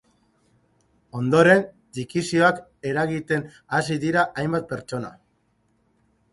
[1.19, 1.61] Ondoren,
[1.99, 2.63] txikizioak
[2.93, 3.47] eragiten
[3.79, 5.17] hasi dira hainbat pertsona.